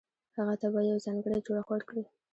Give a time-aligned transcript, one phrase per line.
[0.37, 2.03] هغه ته به يو ځانګړی جوړښت ورکړي.